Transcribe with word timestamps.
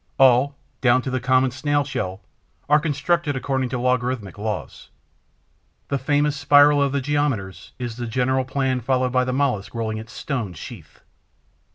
All, 0.17 0.55
down 0.81 1.03
to 1.03 1.11
the 1.11 1.19
common 1.19 1.51
Snail 1.51 1.83
shell, 1.83 2.21
are 2.67 2.79
constructed 2.79 3.35
according 3.35 3.69
to 3.69 3.77
logarithmic 3.77 4.35
laws. 4.39 4.89
The 5.89 5.99
famous 5.99 6.35
spiral 6.35 6.81
of 6.81 6.91
the 6.91 7.01
geometers 7.01 7.73
is 7.77 7.97
the 7.97 8.07
general 8.07 8.43
plan 8.43 8.79
followed 8.79 9.11
by 9.11 9.25
the 9.25 9.31
Mollusc 9.33 9.75
rolling 9.75 9.99
its 9.99 10.11
stone 10.11 10.55
sheath. 10.55 11.01